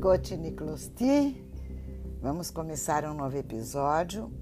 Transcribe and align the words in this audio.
Cotiniclosti. 0.00 1.44
Vamos 2.22 2.52
começar 2.52 3.04
um 3.04 3.14
novo 3.14 3.36
episódio 3.36 4.32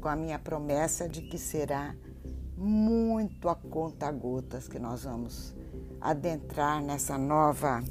com 0.00 0.08
a 0.08 0.16
minha 0.16 0.38
promessa 0.38 1.06
de 1.06 1.20
que 1.20 1.36
será 1.36 1.94
muito 2.56 3.50
a 3.50 3.54
conta 3.54 4.10
gotas 4.10 4.66
que 4.66 4.78
nós 4.78 5.04
vamos 5.04 5.54
adentrar 6.00 6.82
nessa 6.82 7.18
nova 7.18 7.84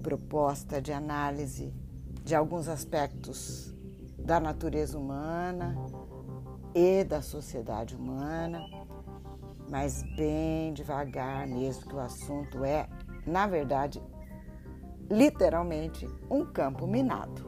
proposta 0.00 0.80
de 0.80 0.92
análise 0.92 1.74
de 2.22 2.36
alguns 2.36 2.68
aspectos 2.68 3.74
da 4.16 4.38
natureza 4.38 4.96
humana 4.96 5.74
e 6.72 7.02
da 7.02 7.20
sociedade 7.20 7.96
humana, 7.96 8.62
mas 9.68 10.04
bem 10.16 10.72
devagar 10.72 11.48
mesmo, 11.48 11.88
que 11.88 11.94
o 11.96 12.00
assunto 12.00 12.64
é, 12.64 12.88
na 13.26 13.48
verdade, 13.48 14.00
literalmente 15.10 16.08
um 16.30 16.46
campo 16.46 16.86
minado. 16.86 17.44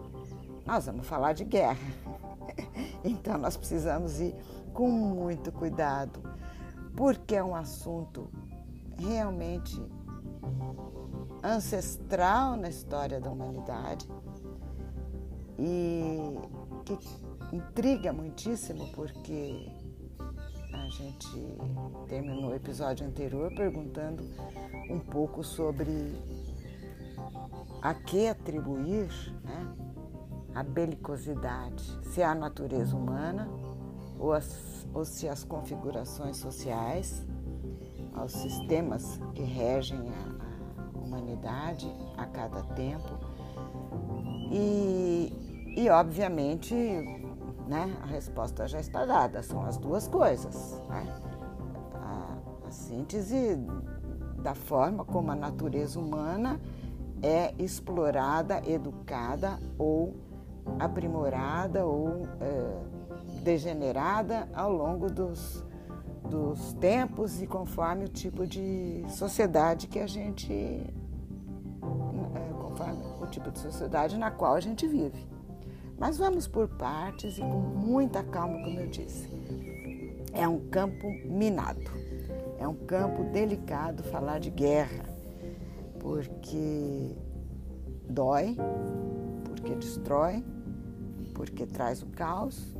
Nós 0.66 0.86
vamos 0.86 1.06
falar 1.06 1.32
de 1.32 1.44
guerra. 1.44 1.78
Então 3.04 3.36
nós 3.36 3.56
precisamos 3.56 4.20
ir 4.20 4.32
com 4.72 4.88
muito 4.88 5.50
cuidado, 5.50 6.20
porque 6.96 7.34
é 7.34 7.42
um 7.42 7.54
assunto 7.54 8.30
realmente 8.96 9.80
ancestral 11.42 12.56
na 12.56 12.68
história 12.68 13.20
da 13.20 13.28
humanidade 13.28 14.08
e 15.58 16.38
que 16.84 16.98
intriga 17.52 18.12
muitíssimo 18.12 18.88
porque 18.92 19.68
a 20.72 20.88
gente 20.88 21.56
terminou 22.08 22.50
o 22.50 22.54
episódio 22.54 23.06
anterior 23.06 23.52
perguntando 23.54 24.22
um 24.88 25.00
pouco 25.00 25.42
sobre 25.42 25.92
a 27.82 27.92
que 27.92 28.28
atribuir 28.28 29.10
né, 29.42 29.66
a 30.54 30.62
belicosidade, 30.62 31.82
se 32.04 32.22
é 32.22 32.24
a 32.24 32.34
natureza 32.34 32.96
humana 32.96 33.48
ou, 34.18 34.32
as, 34.32 34.86
ou 34.94 35.04
se 35.04 35.28
as 35.28 35.42
configurações 35.42 36.36
sociais, 36.36 37.26
aos 38.14 38.32
sistemas 38.32 39.20
que 39.34 39.42
regem 39.42 39.98
a, 39.98 40.98
a 40.98 41.02
humanidade 41.02 41.90
a 42.16 42.26
cada 42.26 42.62
tempo. 42.74 43.18
E, 44.50 45.74
e 45.76 45.88
obviamente, 45.88 46.74
né, 47.66 47.96
a 48.02 48.06
resposta 48.06 48.68
já 48.68 48.78
está 48.78 49.04
dada, 49.04 49.42
são 49.42 49.64
as 49.64 49.76
duas 49.76 50.06
coisas. 50.06 50.80
Né? 50.88 51.20
A, 51.94 52.68
a 52.68 52.70
síntese 52.70 53.56
da 54.42 54.54
forma 54.54 55.04
como 55.04 55.32
a 55.32 55.34
natureza 55.34 55.98
humana 55.98 56.60
é 57.22 57.54
explorada, 57.58 58.60
educada 58.66 59.58
ou 59.78 60.14
aprimorada 60.78 61.86
ou 61.86 62.26
é, 62.40 63.42
degenerada 63.42 64.48
ao 64.52 64.72
longo 64.72 65.08
dos, 65.08 65.64
dos 66.28 66.72
tempos 66.74 67.40
e 67.40 67.46
conforme 67.46 68.06
o 68.06 68.08
tipo 68.08 68.46
de 68.46 69.04
sociedade 69.08 69.86
que 69.86 69.98
a 69.98 70.06
gente. 70.06 70.52
É, 70.52 70.92
conforme 72.60 73.02
o 73.20 73.26
tipo 73.26 73.50
de 73.50 73.58
sociedade 73.60 74.18
na 74.18 74.30
qual 74.30 74.54
a 74.54 74.60
gente 74.60 74.86
vive. 74.86 75.26
Mas 75.98 76.18
vamos 76.18 76.48
por 76.48 76.68
partes 76.68 77.38
e 77.38 77.40
com 77.40 77.60
muita 77.60 78.24
calma, 78.24 78.58
como 78.64 78.80
eu 78.80 78.88
disse. 78.88 79.28
É 80.32 80.48
um 80.48 80.58
campo 80.68 81.06
minado, 81.26 81.92
é 82.58 82.66
um 82.66 82.74
campo 82.74 83.22
delicado 83.24 84.02
falar 84.02 84.40
de 84.40 84.50
guerra 84.50 85.11
porque 86.02 87.16
dói, 88.10 88.56
porque 89.44 89.74
destrói, 89.76 90.44
porque 91.32 91.64
traz 91.64 92.02
o 92.02 92.06
caos 92.06 92.76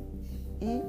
e, 0.61 0.81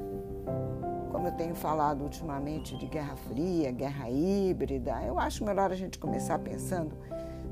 como 1.11 1.29
eu 1.29 1.33
tenho 1.33 1.55
falado 1.55 2.03
ultimamente 2.03 2.77
de 2.77 2.87
guerra 2.87 3.17
fria, 3.17 3.71
guerra 3.71 4.11
híbrida, 4.11 5.01
eu 5.07 5.19
acho 5.19 5.45
melhor 5.45 5.71
a 5.71 5.77
gente 5.77 5.99
começar 5.99 6.39
pensando, 6.41 6.95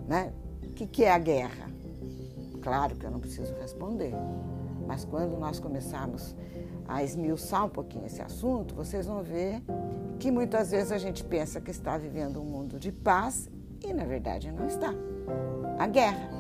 né? 0.09 0.33
O 0.65 0.73
que, 0.75 0.87
que 0.87 1.05
é 1.05 1.13
a 1.13 1.19
guerra? 1.19 1.71
Claro 2.61 2.97
que 2.97 3.07
eu 3.07 3.11
não 3.11 3.21
preciso 3.21 3.55
responder, 3.55 4.13
mas 4.87 5.05
quando 5.05 5.39
nós 5.39 5.61
começarmos 5.61 6.35
a 6.89 7.03
esmiuçar 7.03 7.67
um 7.67 7.69
pouquinho 7.69 8.07
esse 8.07 8.21
assunto, 8.21 8.75
vocês 8.75 9.07
vão 9.07 9.23
ver 9.23 9.63
que 10.19 10.31
muitas 10.31 10.71
vezes 10.73 10.93
a 10.93 10.99
gente 10.99 11.25
pensa 11.25 11.61
que 11.61 11.71
está 11.71 11.97
vivendo 11.97 12.41
um 12.41 12.45
mundo 12.45 12.79
de 12.79 12.91
paz 12.91 13.49
e 13.87 13.93
na 13.93 14.05
verdade 14.05 14.51
não 14.51 14.67
está. 14.67 14.93
A 15.79 15.87
guerra, 15.87 16.31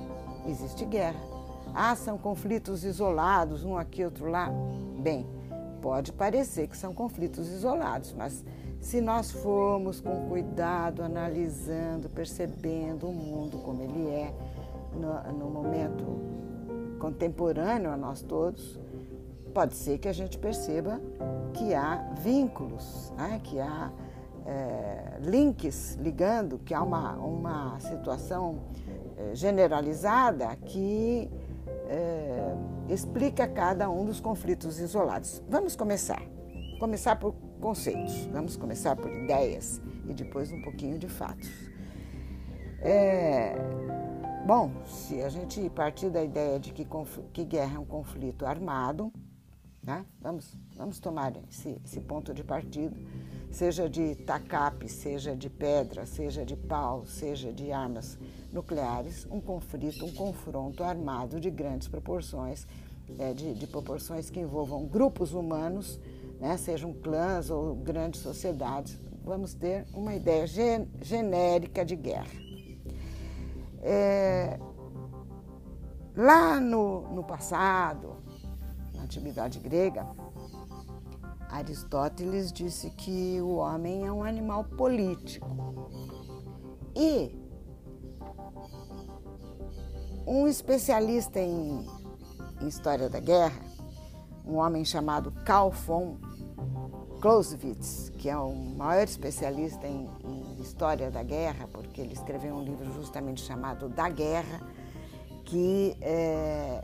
existe 0.46 0.84
guerra. 0.84 1.20
Ah, 1.74 1.96
são 1.96 2.18
conflitos 2.18 2.84
isolados, 2.84 3.64
um 3.64 3.76
aqui, 3.76 4.04
outro 4.04 4.30
lá. 4.30 4.50
Bem, 4.98 5.26
pode 5.80 6.12
parecer 6.12 6.68
que 6.68 6.76
são 6.76 6.94
conflitos 6.94 7.48
isolados, 7.48 8.12
mas 8.12 8.44
se 8.80 9.00
nós 9.00 9.30
formos 9.30 10.00
com 10.00 10.28
cuidado, 10.28 11.02
analisando, 11.02 12.08
percebendo 12.10 13.08
o 13.08 13.12
mundo 13.12 13.58
como 13.58 13.82
ele 13.82 14.08
é, 14.08 14.34
no, 14.92 15.38
no 15.38 15.50
momento 15.50 16.04
contemporâneo 16.98 17.90
a 17.90 17.96
nós 17.96 18.22
todos, 18.22 18.78
pode 19.52 19.74
ser 19.74 19.98
que 19.98 20.08
a 20.08 20.12
gente 20.12 20.38
perceba 20.38 21.00
que 21.54 21.74
há 21.74 21.96
vínculos, 22.22 23.12
né? 23.16 23.40
que 23.42 23.58
há 23.58 23.90
é, 24.46 25.18
links 25.20 25.96
ligando, 26.00 26.58
que 26.58 26.74
há 26.74 26.82
uma, 26.82 27.14
uma 27.14 27.80
situação 27.80 28.58
é, 29.16 29.34
generalizada 29.34 30.54
que 30.56 31.30
é, 31.88 32.54
explica 32.88 33.46
cada 33.46 33.88
um 33.90 34.04
dos 34.04 34.20
conflitos 34.20 34.78
isolados. 34.80 35.42
Vamos 35.48 35.76
começar. 35.76 36.22
Começar 36.78 37.16
por 37.16 37.34
conceitos, 37.60 38.26
vamos 38.32 38.56
começar 38.56 38.96
por 38.96 39.08
ideias 39.08 39.80
e 40.08 40.12
depois 40.12 40.50
um 40.50 40.60
pouquinho 40.62 40.98
de 40.98 41.08
fatos. 41.08 41.48
É, 42.80 43.54
bom, 44.44 44.72
se 44.84 45.22
a 45.22 45.28
gente 45.28 45.70
partir 45.70 46.10
da 46.10 46.24
ideia 46.24 46.58
de 46.58 46.72
que, 46.72 46.84
que 47.32 47.44
guerra 47.44 47.76
é 47.76 47.78
um 47.78 47.84
conflito 47.84 48.44
armado, 48.44 49.12
né? 49.80 50.04
vamos, 50.20 50.58
vamos 50.76 50.98
tomar 50.98 51.32
esse, 51.48 51.80
esse 51.84 52.00
ponto 52.00 52.34
de 52.34 52.42
partida 52.42 52.96
seja 53.52 53.88
de 53.88 54.14
tacape, 54.14 54.88
seja 54.88 55.36
de 55.36 55.50
pedra, 55.50 56.06
seja 56.06 56.44
de 56.44 56.56
pau, 56.56 57.04
seja 57.04 57.52
de 57.52 57.70
armas 57.70 58.18
nucleares, 58.50 59.26
um 59.30 59.40
conflito, 59.40 60.04
um 60.04 60.12
confronto 60.12 60.82
armado 60.82 61.38
de 61.38 61.50
grandes 61.50 61.86
proporções, 61.86 62.66
é, 63.18 63.34
de, 63.34 63.54
de, 63.54 63.66
proporções 63.66 64.30
que 64.30 64.40
envolvam 64.40 64.86
grupos 64.86 65.34
humanos, 65.34 66.00
né, 66.40 66.56
sejam 66.56 66.94
clãs 66.94 67.50
ou 67.50 67.74
grandes 67.74 68.20
sociedades. 68.20 68.98
Vamos 69.22 69.54
ter 69.54 69.86
uma 69.92 70.14
ideia 70.14 70.46
gen, 70.46 70.88
genérica 71.00 71.84
de 71.84 71.94
guerra. 71.94 72.30
É, 73.82 74.58
lá 76.16 76.58
no, 76.58 77.02
no 77.14 77.22
passado, 77.22 78.16
na 78.94 79.02
antiguidade 79.02 79.58
grega, 79.58 80.06
Aristóteles 81.52 82.50
disse 82.50 82.90
que 82.90 83.38
o 83.42 83.56
homem 83.56 84.06
é 84.06 84.12
um 84.12 84.24
animal 84.24 84.64
político. 84.64 85.46
E 86.96 87.38
um 90.26 90.48
especialista 90.48 91.38
em, 91.38 91.86
em 92.60 92.66
história 92.66 93.08
da 93.08 93.20
guerra, 93.20 93.60
um 94.46 94.56
homem 94.56 94.82
chamado 94.84 95.30
Carl 95.44 95.70
von 95.70 96.16
Clausewitz, 97.20 98.10
que 98.18 98.30
é 98.30 98.36
o 98.36 98.54
maior 98.54 99.04
especialista 99.04 99.86
em, 99.86 100.08
em, 100.24 100.60
história 100.60 101.10
da 101.10 101.22
guerra, 101.22 101.68
porque 101.70 102.00
ele 102.00 102.14
escreveu 102.14 102.54
um 102.54 102.64
livro 102.64 102.92
justamente 102.94 103.42
chamado 103.42 103.88
Da 103.88 104.08
Guerra, 104.08 104.60
que 105.44 105.96
é, 106.00 106.82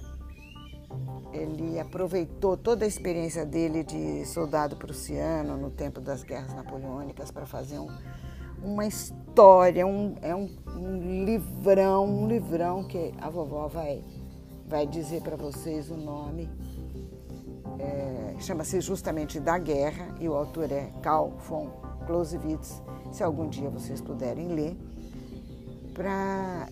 ele 1.33 1.79
aproveitou 1.79 2.57
toda 2.57 2.85
a 2.85 2.89
experiência 2.89 3.45
dele 3.45 3.85
de 3.85 4.25
soldado 4.27 4.77
prussiano 4.77 5.57
no 5.57 5.71
tempo 5.71 6.01
das 6.01 6.23
guerras 6.23 6.55
napoleônicas 6.55 7.31
para 7.31 7.47
fazer 7.47 7.79
um, 7.79 7.89
uma 8.63 8.87
história, 8.87 9.87
um, 9.87 10.15
é 10.23 10.35
um, 10.35 10.49
um, 10.75 11.25
livrão, 11.25 12.07
um 12.07 12.27
livrão 12.27 12.85
que 12.85 13.13
a 13.21 13.29
vovó 13.29 13.69
vai, 13.69 14.03
vai 14.67 14.87
dizer 14.87 15.23
para 15.23 15.37
vocês 15.37 15.91
o 15.91 15.97
nome. 15.97 16.49
É, 17.79 18.35
Chama-se 18.41 18.81
justamente 18.81 19.39
Da 19.39 19.59
Guerra 19.59 20.15
e 20.21 20.29
o 20.29 20.35
autor 20.35 20.71
é 20.73 20.91
Karl 21.03 21.31
von 21.49 21.71
Clausewitz, 22.07 22.83
se 23.13 23.23
algum 23.23 23.49
dia 23.49 23.69
vocês 23.69 24.01
puderem 24.01 24.49
ler, 24.49 24.77
para 25.93 26.69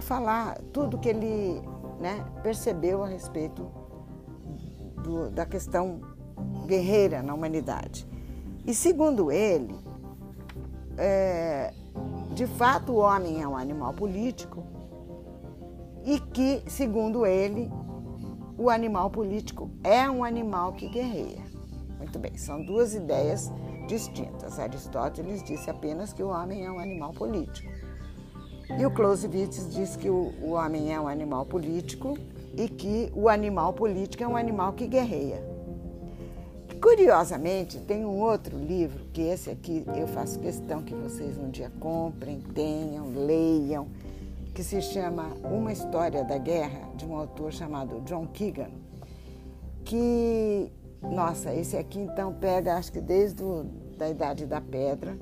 falar 0.00 0.58
tudo 0.72 0.98
que 0.98 1.08
ele 1.08 1.60
né, 2.00 2.24
percebeu 2.42 3.02
a 3.02 3.06
respeito 3.06 3.70
do, 5.02 5.30
da 5.30 5.46
questão 5.46 6.00
guerreira 6.66 7.22
na 7.22 7.34
humanidade. 7.34 8.06
E 8.66 8.74
segundo 8.74 9.30
ele, 9.30 9.78
é, 10.98 11.72
de 12.34 12.46
fato 12.46 12.92
o 12.92 12.96
homem 12.96 13.42
é 13.42 13.48
um 13.48 13.56
animal 13.56 13.92
político 13.92 14.64
e 16.04 16.20
que, 16.20 16.62
segundo 16.66 17.24
ele, 17.24 17.70
o 18.58 18.70
animal 18.70 19.10
político 19.10 19.70
é 19.82 20.08
um 20.10 20.24
animal 20.24 20.72
que 20.72 20.88
guerreia. 20.88 21.44
Muito 21.98 22.18
bem, 22.18 22.36
são 22.36 22.64
duas 22.64 22.94
ideias 22.94 23.52
distintas. 23.86 24.58
Aristóteles 24.58 25.42
disse 25.42 25.70
apenas 25.70 26.12
que 26.12 26.22
o 26.22 26.28
homem 26.28 26.64
é 26.64 26.70
um 26.70 26.78
animal 26.78 27.12
político. 27.12 27.70
E 28.68 28.84
o 28.84 28.90
Clausewitz 28.90 29.72
diz 29.72 29.96
que 29.96 30.10
o, 30.10 30.32
o 30.42 30.50
homem 30.50 30.92
é 30.92 31.00
um 31.00 31.06
animal 31.06 31.46
político 31.46 32.18
e 32.56 32.68
que 32.68 33.12
o 33.14 33.28
animal 33.28 33.72
político 33.72 34.24
é 34.24 34.26
um 34.26 34.36
animal 34.36 34.72
que 34.72 34.86
guerreia. 34.86 35.42
Curiosamente, 36.80 37.78
tem 37.78 38.04
um 38.04 38.20
outro 38.20 38.56
livro, 38.58 39.04
que 39.12 39.22
esse 39.22 39.50
aqui 39.50 39.84
eu 39.96 40.06
faço 40.08 40.38
questão 40.40 40.82
que 40.82 40.94
vocês 40.94 41.38
um 41.38 41.50
dia 41.50 41.70
comprem, 41.80 42.40
tenham, 42.54 43.08
leiam, 43.14 43.88
que 44.54 44.62
se 44.62 44.82
chama 44.82 45.28
Uma 45.44 45.72
História 45.72 46.22
da 46.24 46.36
Guerra, 46.36 46.90
de 46.96 47.06
um 47.06 47.16
autor 47.16 47.52
chamado 47.52 48.00
John 48.02 48.26
Keegan, 48.26 48.70
que, 49.84 50.70
nossa, 51.02 51.54
esse 51.54 51.76
aqui 51.76 51.98
então 51.98 52.34
pega, 52.34 52.76
acho 52.76 52.92
que 52.92 53.00
desde 53.00 53.42
a 53.42 53.64
da 53.96 54.08
Idade 54.10 54.44
da 54.44 54.60
Pedra, 54.60 55.16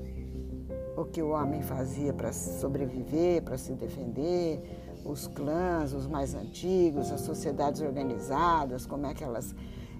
o 0.95 1.05
que 1.05 1.21
o 1.21 1.29
homem 1.29 1.61
fazia 1.61 2.13
para 2.13 2.31
sobreviver, 2.31 3.41
para 3.43 3.57
se 3.57 3.73
defender, 3.73 4.61
os 5.03 5.27
clãs, 5.27 5.93
os 5.93 6.07
mais 6.07 6.33
antigos, 6.33 7.11
as 7.11 7.21
sociedades 7.21 7.81
organizadas, 7.81 8.85
como 8.85 9.05
é 9.05 9.13
que 9.13 9.23
elas 9.23 9.53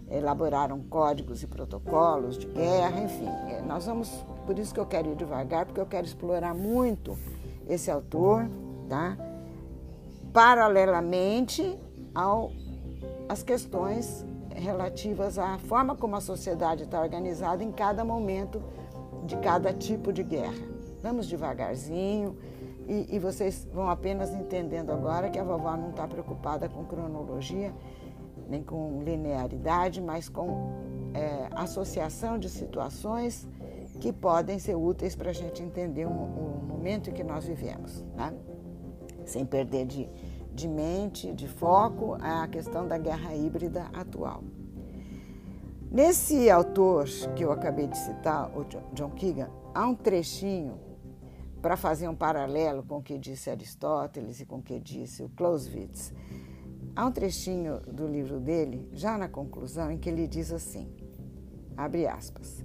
elaboraram 0.10 0.82
códigos 0.82 1.44
e 1.44 1.48
protocolos 1.48 2.38
de 2.38 2.48
guerra, 2.48 3.02
enfim. 3.02 3.28
É, 3.50 3.62
nós 3.62 3.86
vamos, 3.86 4.10
por 4.46 4.58
isso 4.58 4.74
que 4.74 4.80
eu 4.80 4.86
quero 4.86 5.12
ir 5.12 5.16
devagar, 5.16 5.66
porque 5.66 5.82
eu 5.82 5.86
quero 5.86 6.06
explorar 6.06 6.54
muito 6.54 7.18
esse 7.68 7.90
autor, 7.90 8.50
tá? 8.88 9.18
Paralelamente 10.32 11.78
ao 12.14 12.52
as 13.28 13.42
questões 13.42 14.24
relativas 14.56 15.40
à 15.40 15.58
forma 15.58 15.96
como 15.96 16.16
a 16.16 16.22
sociedade 16.22 16.84
está 16.84 17.02
organizada 17.02 17.64
em 17.64 17.72
cada 17.72 18.06
momento 18.06 18.62
de 19.26 19.36
cada 19.38 19.74
tipo 19.74 20.14
de 20.14 20.22
guerra. 20.22 20.75
Vamos 21.06 21.28
devagarzinho 21.28 22.36
e, 22.88 23.16
e 23.16 23.20
vocês 23.20 23.68
vão 23.72 23.88
apenas 23.88 24.34
entendendo 24.34 24.92
agora 24.92 25.30
que 25.30 25.38
a 25.38 25.44
vovó 25.44 25.78
não 25.78 25.92
está 25.92 26.08
preocupada 26.08 26.68
com 26.68 26.84
cronologia 26.84 27.72
nem 28.50 28.64
com 28.64 29.04
linearidade, 29.04 30.02
mas 30.02 30.28
com 30.28 30.72
é, 31.14 31.48
associação 31.52 32.40
de 32.40 32.50
situações 32.50 33.48
que 34.00 34.12
podem 34.12 34.58
ser 34.58 34.74
úteis 34.74 35.16
para 35.16 35.30
a 35.30 35.34
gente 35.34 35.62
entender 35.62 36.08
o, 36.08 36.10
o, 36.10 36.66
momento 36.68 37.12
que 37.12 37.24
nós 37.24 37.46
vivemos, 37.46 38.04
né? 38.16 38.34
sem 39.26 39.46
perder 39.46 39.86
de, 39.86 40.10
de 40.56 40.68
mente, 40.68 41.32
de 41.34 41.48
foco, 41.48 42.18
a 42.20 42.48
questão 42.48 42.88
da 42.88 42.98
guerra 42.98 43.36
híbrida 43.36 43.86
atual. 43.94 44.44
Nesse 45.92 46.50
autor 46.50 47.06
que 47.36 47.46
eu 47.46 47.52
acabei 47.52 47.86
de 47.86 47.98
citar, 47.98 48.50
o 48.58 48.66
John 48.94 49.12
Keegan, 49.12 49.50
há 49.72 49.86
um 49.86 49.94
trechinho 49.94 50.84
para 51.66 51.76
fazer 51.76 52.08
um 52.08 52.14
paralelo 52.14 52.84
com 52.84 52.98
o 52.98 53.02
que 53.02 53.18
disse 53.18 53.50
Aristóteles 53.50 54.40
e 54.40 54.46
com 54.46 54.58
o 54.58 54.62
que 54.62 54.80
disse 54.80 55.24
o 55.24 55.30
Clausewitz. 55.30 56.14
Há 56.96 57.08
um 57.08 57.12
trechinho 57.12 57.80
do 57.92 58.06
livro 58.06 58.40
dele, 58.40 58.88
já 58.94 59.18
na 59.18 59.28
conclusão, 59.28 59.90
em 59.90 59.98
que 59.98 60.08
ele 60.08 60.28
diz 60.28 60.52
assim: 60.52 60.88
abre 61.76 62.06
aspas, 62.06 62.64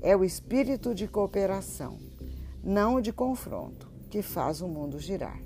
é 0.00 0.16
o 0.16 0.24
espírito 0.24 0.94
de 0.94 1.06
cooperação, 1.06 1.98
não 2.64 2.94
o 2.94 3.02
de 3.02 3.12
confronto, 3.12 3.86
que 4.08 4.22
faz 4.22 4.62
o 4.62 4.66
mundo 4.66 4.98
girar. 4.98 5.38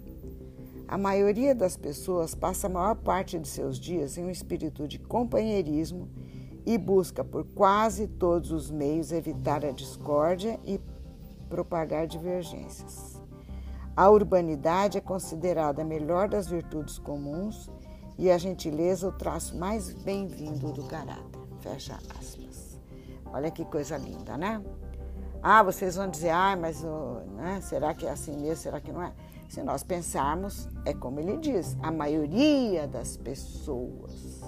A 0.86 0.96
maioria 0.96 1.56
das 1.56 1.76
pessoas 1.76 2.36
passa 2.36 2.68
a 2.68 2.70
maior 2.70 2.94
parte 2.94 3.36
de 3.36 3.48
seus 3.48 3.80
dias 3.80 4.16
em 4.16 4.26
um 4.26 4.30
espírito 4.30 4.86
de 4.86 5.00
companheirismo 5.00 6.08
e 6.64 6.78
busca 6.78 7.24
por 7.24 7.44
quase 7.46 8.06
todos 8.06 8.52
os 8.52 8.70
meios 8.70 9.10
evitar 9.10 9.64
a 9.64 9.72
discórdia 9.72 10.60
e 10.64 10.78
propagar 11.52 12.06
divergências. 12.06 13.20
A 13.94 14.08
urbanidade 14.08 14.96
é 14.96 15.02
considerada 15.02 15.82
a 15.82 15.84
melhor 15.84 16.26
das 16.26 16.48
virtudes 16.48 16.98
comuns 16.98 17.70
e 18.16 18.30
a 18.30 18.38
gentileza 18.38 19.06
o 19.06 19.12
traço 19.12 19.54
mais 19.58 19.92
bem-vindo 19.92 20.72
do 20.72 20.84
caráter. 20.84 21.42
Fecha 21.60 21.98
aspas. 22.18 22.80
Olha 23.26 23.50
que 23.50 23.66
coisa 23.66 23.98
linda, 23.98 24.38
né? 24.38 24.64
Ah, 25.42 25.62
vocês 25.62 25.96
vão 25.96 26.08
dizer, 26.08 26.30
ah, 26.30 26.56
mas 26.58 26.82
né, 26.82 27.60
será 27.60 27.92
que 27.92 28.06
é 28.06 28.10
assim 28.10 28.34
mesmo? 28.34 28.56
Será 28.56 28.80
que 28.80 28.90
não 28.90 29.02
é? 29.02 29.12
Se 29.50 29.62
nós 29.62 29.82
pensarmos, 29.82 30.70
é 30.86 30.94
como 30.94 31.20
ele 31.20 31.36
diz, 31.36 31.76
a 31.82 31.90
maioria 31.90 32.88
das 32.88 33.18
pessoas. 33.18 34.40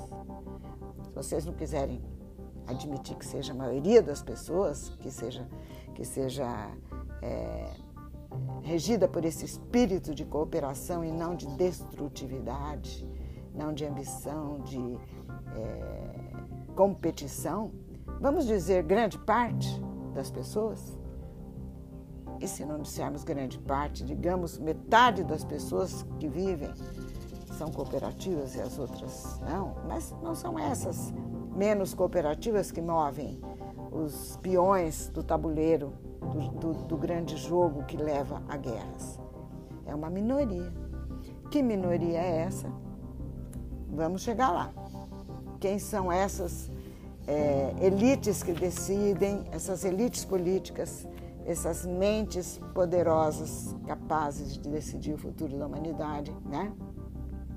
Se 1.03 1.13
vocês 1.15 1.45
não 1.45 1.53
quiserem 1.53 2.03
admitir 2.67 3.15
que 3.17 3.27
seja 3.27 3.53
a 3.53 3.57
maioria 3.57 4.01
das 4.01 4.23
pessoas, 4.23 4.89
que 5.01 5.11
seja, 5.11 5.47
que 5.95 6.03
seja 6.03 6.71
é, 7.25 7.71
regida 8.63 9.09
por 9.09 9.25
esse 9.25 9.45
espírito 9.45 10.15
de 10.15 10.25
cooperação 10.25 11.05
e 11.05 11.11
não 11.11 11.35
de 11.35 11.47
destrutividade, 11.57 13.09
não 13.55 13.73
de 13.73 13.87
ambição, 13.87 14.61
de 14.61 14.99
é, 15.57 16.75
competição, 16.77 17.73
vamos 18.21 18.47
dizer 18.47 18.83
grande 18.83 19.19
parte 19.19 19.81
das 20.13 20.31
pessoas? 20.31 20.99
E 22.41 22.49
se 22.49 22.65
não 22.65 22.81
dissermos 22.81 23.25
grande 23.25 23.59
parte, 23.59 24.05
digamos 24.05 24.59
metade 24.59 25.25
das 25.25 25.45
pessoas 25.45 26.05
que 26.19 26.29
vivem 26.29 26.73
são 27.57 27.71
cooperativas 27.71 28.57
e 28.57 28.61
as 28.61 28.79
outras 28.79 29.41
não, 29.41 29.77
mas 29.87 30.13
não 30.21 30.35
são 30.35 30.59
essas 30.59 31.15
menos 31.55 31.95
cooperativas 31.95 32.73
que 32.73 32.83
movem 32.83 33.41
os 33.93 34.37
peões 34.43 35.09
do 35.11 35.23
tabuleiro 35.23 35.93
do, 36.25 36.49
do, 36.59 36.73
do 36.85 36.97
grande 36.97 37.37
jogo 37.37 37.85
que 37.85 37.97
leva 37.97 38.43
a 38.49 38.57
guerras. 38.57 39.19
É 39.87 39.95
uma 39.95 40.11
minoria. 40.11 40.73
Que 41.51 41.63
minoria 41.63 42.19
é 42.19 42.39
essa? 42.39 42.69
Vamos 43.89 44.23
chegar 44.23 44.51
lá. 44.51 44.73
Quem 45.61 45.79
são 45.79 46.11
essas 46.11 46.71
é, 47.27 47.75
elites 47.81 48.43
que 48.43 48.53
decidem, 48.53 49.45
essas 49.53 49.85
elites 49.85 50.25
políticas, 50.25 51.07
essas 51.47 51.85
mentes 51.85 52.61
poderosas 52.75 53.75
capazes 53.87 54.55
de 54.55 54.69
decidir 54.69 55.15
o 55.15 55.19
futuro 55.19 55.57
da 55.59 55.67
humanidade, 55.67 56.33
né? 56.47 56.73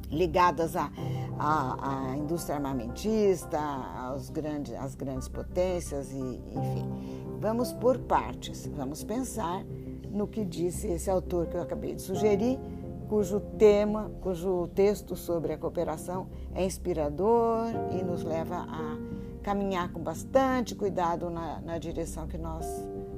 Ligadas 0.09 0.75
à, 0.75 0.91
à, 1.37 2.11
à 2.11 2.17
indústria 2.17 2.55
armamentista, 2.55 3.59
aos 3.59 4.29
grandes, 4.29 4.73
às 4.75 4.95
grandes 4.95 5.27
potências, 5.27 6.11
e, 6.11 6.41
enfim. 6.51 7.37
Vamos 7.39 7.71
por 7.73 7.99
partes, 7.99 8.67
vamos 8.67 9.03
pensar 9.03 9.63
no 10.09 10.27
que 10.27 10.43
disse 10.43 10.87
esse 10.87 11.09
autor 11.09 11.47
que 11.47 11.55
eu 11.55 11.61
acabei 11.61 11.93
de 11.93 12.01
sugerir, 12.01 12.59
cujo 13.07 13.39
tema, 13.57 14.11
cujo 14.21 14.67
texto 14.73 15.15
sobre 15.15 15.53
a 15.53 15.57
cooperação 15.57 16.27
é 16.53 16.65
inspirador 16.65 17.67
e 17.91 18.03
nos 18.03 18.23
leva 18.23 18.65
a 18.67 18.97
caminhar 19.43 19.91
com 19.93 20.01
bastante 20.01 20.75
cuidado 20.75 21.29
na, 21.29 21.61
na 21.61 21.77
direção 21.77 22.27
que 22.27 22.37
nós 22.37 22.65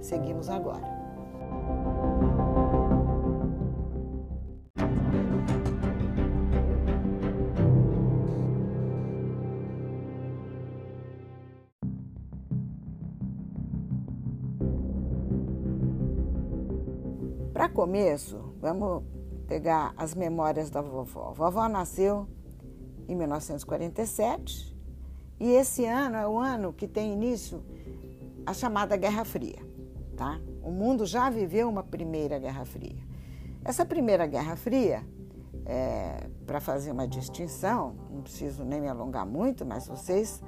seguimos 0.02 0.50
agora. 0.50 0.99
Começo, 17.90 18.54
vamos 18.62 19.02
pegar 19.48 19.96
as 19.98 20.14
memórias 20.14 20.70
da 20.70 20.80
vovó. 20.80 21.30
A 21.30 21.32
vovó 21.32 21.68
nasceu 21.68 22.28
em 23.08 23.16
1947 23.16 24.78
e 25.40 25.50
esse 25.54 25.86
ano 25.86 26.16
é 26.16 26.28
o 26.28 26.38
ano 26.38 26.72
que 26.72 26.88
tem 26.88 27.12
início 27.12 27.64
a 28.46 28.54
chamada 28.54 28.96
Guerra 28.96 29.26
Fria. 29.26 29.58
Tá? 30.16 30.40
O 30.62 30.70
mundo 30.70 31.04
já 31.04 31.32
viveu 31.32 31.68
uma 31.68 31.82
primeira 31.82 32.38
Guerra 32.38 32.64
Fria. 32.64 33.04
Essa 33.66 33.84
primeira 33.84 34.28
Guerra 34.28 34.56
Fria, 34.56 35.04
é, 35.66 36.30
para 36.46 36.60
fazer 36.60 36.92
uma 36.92 37.08
distinção, 37.08 37.96
não 38.12 38.22
preciso 38.22 38.64
nem 38.64 38.80
me 38.80 38.88
alongar 38.88 39.26
muito, 39.26 39.66
mas 39.66 39.88
vocês, 39.88 40.44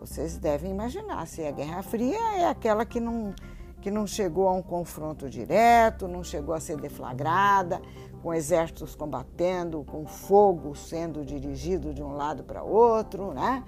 vocês 0.00 0.38
devem 0.38 0.70
imaginar 0.70 1.26
se 1.26 1.44
a 1.44 1.50
Guerra 1.50 1.82
Fria 1.82 2.38
é 2.38 2.48
aquela 2.48 2.86
que 2.86 2.98
não 2.98 3.34
que 3.80 3.90
não 3.90 4.06
chegou 4.06 4.48
a 4.48 4.52
um 4.52 4.62
confronto 4.62 5.28
direto, 5.28 6.08
não 6.08 6.22
chegou 6.24 6.54
a 6.54 6.60
ser 6.60 6.76
deflagrada, 6.76 7.80
com 8.22 8.34
exércitos 8.34 8.94
combatendo, 8.94 9.84
com 9.84 10.06
fogo 10.06 10.74
sendo 10.74 11.24
dirigido 11.24 11.94
de 11.94 12.02
um 12.02 12.12
lado 12.14 12.42
para 12.42 12.62
outro, 12.62 13.32
né? 13.32 13.64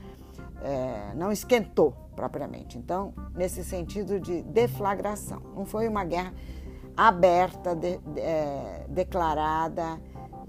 É, 0.63 1.15
não 1.15 1.33
esquentou 1.33 1.95
propriamente. 2.15 2.77
Então, 2.77 3.15
nesse 3.35 3.65
sentido 3.65 4.21
de 4.21 4.43
deflagração, 4.43 5.41
não 5.55 5.65
foi 5.65 5.89
uma 5.89 6.05
guerra 6.05 6.35
aberta, 6.97 7.75
de, 7.75 7.99
de, 7.99 8.21
é, 8.21 8.85
declarada, 8.89 9.99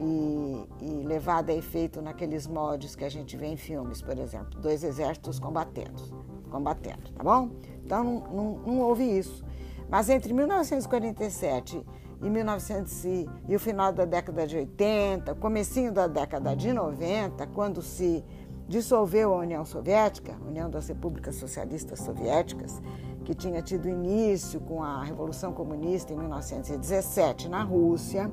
e, 0.01 0.67
e 0.81 1.03
levada 1.05 1.51
a 1.51 1.55
efeito 1.55 2.01
naqueles 2.01 2.47
moldes 2.47 2.95
que 2.95 3.05
a 3.05 3.09
gente 3.09 3.37
vê 3.37 3.47
em 3.47 3.57
filmes, 3.57 4.01
por 4.01 4.17
exemplo, 4.17 4.59
dois 4.59 4.83
exércitos 4.83 5.39
combatendo, 5.39 6.01
combatendo, 6.49 7.11
tá 7.13 7.23
bom? 7.23 7.51
Então 7.85 8.03
não, 8.03 8.19
não, 8.21 8.57
não 8.65 8.79
houve 8.79 9.03
isso. 9.03 9.45
Mas 9.91 10.09
entre 10.09 10.33
1947 10.33 11.85
e 12.21 12.29
1900 12.29 13.05
e, 13.05 13.29
e 13.49 13.55
o 13.55 13.59
final 13.59 13.91
da 13.91 14.05
década 14.05 14.47
de 14.47 14.55
80, 14.55 15.35
comecinho 15.35 15.91
da 15.91 16.07
década 16.07 16.55
de 16.55 16.71
90, 16.71 17.45
quando 17.47 17.81
se 17.81 18.23
dissolveu 18.69 19.33
a 19.33 19.39
União 19.39 19.65
Soviética, 19.65 20.37
União 20.47 20.69
das 20.69 20.87
Repúblicas 20.87 21.35
Socialistas 21.35 21.99
Soviéticas, 21.99 22.81
que 23.25 23.35
tinha 23.35 23.61
tido 23.61 23.89
início 23.89 24.61
com 24.61 24.81
a 24.81 25.03
Revolução 25.03 25.51
Comunista 25.51 26.13
em 26.13 26.15
1917 26.15 27.49
na 27.49 27.61
Rússia. 27.61 28.31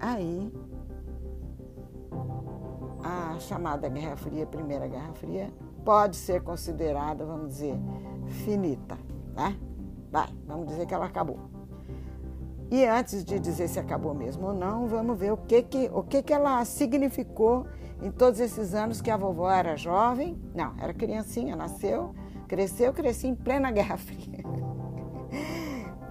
Aí 0.00 0.50
a 3.04 3.38
chamada 3.38 3.86
Guerra 3.88 4.16
Fria, 4.16 4.46
Primeira 4.46 4.88
Guerra 4.88 5.12
Fria, 5.12 5.52
pode 5.84 6.16
ser 6.16 6.42
considerada, 6.42 7.24
vamos 7.24 7.48
dizer, 7.48 7.78
finita, 8.28 8.98
né? 9.34 9.56
Vai, 10.10 10.28
vamos 10.46 10.68
dizer 10.68 10.86
que 10.86 10.94
ela 10.94 11.06
acabou. 11.06 11.38
E 12.70 12.84
antes 12.84 13.24
de 13.24 13.38
dizer 13.38 13.68
se 13.68 13.78
acabou 13.78 14.14
mesmo 14.14 14.48
ou 14.48 14.54
não, 14.54 14.86
vamos 14.86 15.18
ver 15.18 15.32
o 15.32 15.36
que 15.36 15.62
que, 15.62 15.90
o 15.92 16.02
que, 16.02 16.22
que 16.22 16.32
ela 16.32 16.62
significou 16.64 17.66
em 18.02 18.10
todos 18.10 18.40
esses 18.40 18.74
anos 18.74 19.00
que 19.00 19.10
a 19.10 19.16
vovó 19.16 19.50
era 19.50 19.76
jovem. 19.76 20.38
Não, 20.54 20.74
era 20.78 20.92
criancinha, 20.92 21.56
nasceu, 21.56 22.14
cresceu, 22.46 22.92
cresci 22.92 23.26
em 23.26 23.34
plena 23.34 23.70
Guerra 23.70 23.96
Fria. 23.96 24.44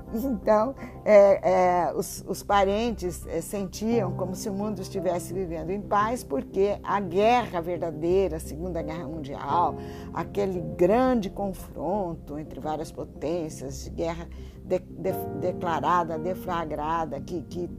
Então, 0.28 0.76
é, 1.04 1.88
é, 1.88 1.94
os, 1.94 2.24
os, 2.28 2.44
parentes 2.44 3.26
é, 3.28 3.42
sentiam 3.42 4.12
como 4.14 4.36
se 4.36 4.50
o 4.50 4.54
mundo 4.54 4.82
estivesse 4.82 5.34
vivendo 5.34 5.70
em 5.70 5.82
paz, 5.82 6.24
porque 6.24 6.80
a 6.84 7.00
guerra 7.00 7.62
verdadeira, 7.62 8.38
a 8.38 8.40
Segunda 8.40 8.82
Guerra 8.82 9.08
Mundial, 9.08 9.76
aquele 10.14 10.62
grande 10.76 11.30
confronto 11.30 12.38
entre 12.38 12.60
várias 12.60 12.92
potências, 12.92 13.88
guerra 13.90 14.28
de, 14.64 14.80
de, 14.80 15.12
declarada, 15.40 16.18
deflagrada, 16.18 17.20
que, 17.22 17.42
que 17.44 17.70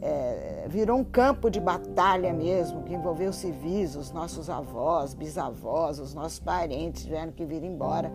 é, 0.00 0.66
virou 0.68 0.98
um 0.98 1.04
campo 1.04 1.50
de 1.50 1.60
batalha 1.60 2.32
mesmo, 2.32 2.82
que 2.82 2.94
envolveu 2.94 3.32
civis, 3.32 3.96
os 3.96 4.10
nossos 4.10 4.50
avós, 4.50 5.14
bisavós, 5.14 5.98
os 5.98 6.14
nossos 6.14 6.38
parentes 6.38 7.04
tiveram 7.04 7.32
que 7.32 7.44
vir 7.44 7.62
embora. 7.64 8.12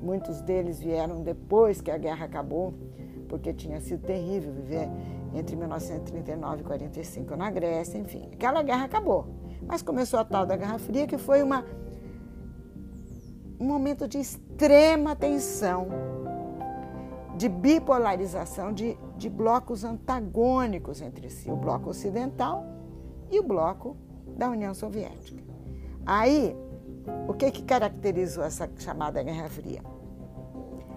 Muitos 0.00 0.40
deles 0.40 0.80
vieram 0.80 1.22
depois 1.22 1.80
que 1.80 1.90
a 1.90 1.98
guerra 1.98 2.26
acabou 2.26 2.74
porque 3.28 3.52
tinha 3.52 3.80
sido 3.80 4.02
terrível 4.04 4.52
viver 4.52 4.88
entre 5.34 5.54
1939 5.54 6.62
e 6.62 6.64
45 6.64 7.36
na 7.36 7.50
Grécia, 7.50 7.98
enfim. 7.98 8.28
Aquela 8.32 8.62
guerra 8.62 8.84
acabou. 8.86 9.26
Mas 9.66 9.82
começou 9.82 10.18
a 10.18 10.24
tal 10.24 10.46
da 10.46 10.56
Guerra 10.56 10.78
Fria, 10.78 11.06
que 11.06 11.18
foi 11.18 11.42
uma, 11.42 11.64
um 13.60 13.66
momento 13.66 14.08
de 14.08 14.18
extrema 14.18 15.14
tensão, 15.14 15.88
de 17.36 17.48
bipolarização, 17.48 18.72
de, 18.72 18.98
de 19.16 19.28
blocos 19.28 19.84
antagônicos 19.84 21.00
entre 21.00 21.28
si, 21.30 21.50
o 21.50 21.56
bloco 21.56 21.90
ocidental 21.90 22.64
e 23.30 23.38
o 23.38 23.42
bloco 23.42 23.96
da 24.36 24.48
União 24.48 24.74
Soviética. 24.74 25.42
Aí, 26.06 26.56
o 27.26 27.34
que, 27.34 27.50
que 27.50 27.62
caracterizou 27.62 28.42
essa 28.42 28.68
chamada 28.78 29.22
Guerra 29.22 29.48
Fria? 29.48 29.82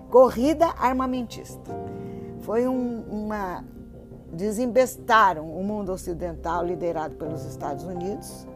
Corrida 0.10 0.68
armamentista. 0.78 1.72
Foi 2.42 2.68
um, 2.68 3.04
uma. 3.10 3.64
Desembestaram 4.34 5.52
o 5.52 5.64
mundo 5.64 5.92
ocidental 5.92 6.66
liderado 6.66 7.16
pelos 7.16 7.44
Estados 7.46 7.84
Unidos 7.84 8.48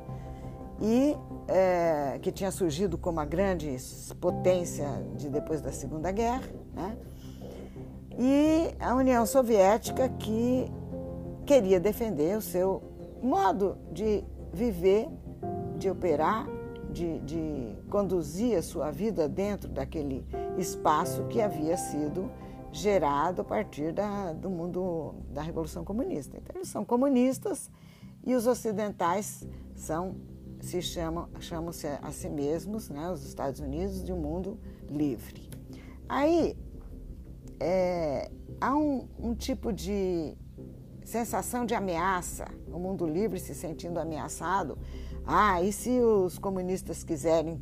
e 0.82 1.16
é, 1.48 2.18
que 2.22 2.32
tinha 2.32 2.50
surgido 2.50 2.98
como 2.98 3.20
a 3.20 3.26
grande 3.26 3.76
potência 4.20 4.88
de 5.16 5.30
depois 5.30 5.62
da 5.62 5.72
Segunda 5.72 6.12
Guerra, 6.12 6.48
né? 6.74 6.98
e 8.18 8.74
a 8.80 8.96
União 8.96 9.26
Soviética 9.26 10.08
que 10.08 10.72
queria 11.46 11.80
defender 11.80 12.38
o 12.38 12.42
seu 12.42 12.82
modo 13.22 13.78
de 13.92 14.24
viver, 14.54 15.08
de 15.78 15.90
operar, 15.90 16.48
de, 16.92 17.20
de 17.20 17.76
conduzir 17.90 18.58
a 18.58 18.62
sua 18.62 18.90
vida 18.90 19.28
dentro 19.28 19.70
daquele 19.70 20.26
espaço 20.58 21.26
que 21.26 21.42
havia 21.42 21.76
sido 21.76 22.32
gerado 22.76 23.42
a 23.42 23.46
partir 23.46 23.94
da, 23.94 24.34
do 24.34 24.50
mundo 24.50 25.16
da 25.30 25.42
Revolução 25.42 25.86
Comunista. 25.86 26.38
Então, 26.38 26.56
eles 26.58 26.68
são 26.68 26.84
comunistas 26.84 27.72
e 28.24 28.36
os 28.36 28.46
ocidentais 28.48 29.48
são 29.74 30.16
se 30.60 30.82
chamam 30.82 31.30
chamam-se 31.40 31.88
a 31.88 32.12
si 32.12 32.30
mesmos, 32.30 32.90
né, 32.90 33.10
os 33.12 33.26
Estados 33.26 33.60
Unidos, 33.60 34.04
de 34.04 34.12
um 34.12 34.18
mundo 34.18 34.60
livre. 34.90 35.50
Aí 36.10 36.58
é, 37.60 38.30
há 38.60 38.76
um, 38.76 39.08
um 39.20 39.36
tipo 39.36 39.72
de 39.72 40.36
sensação 41.04 41.66
de 41.66 41.76
ameaça, 41.76 42.46
o 42.72 42.80
mundo 42.80 43.06
livre 43.06 43.40
se 43.40 43.54
sentindo 43.54 44.00
ameaçado. 44.00 44.78
Ah, 45.26 45.62
e 45.62 45.72
se 45.72 46.00
os 46.00 46.38
comunistas 46.38 47.04
quiserem 47.04 47.60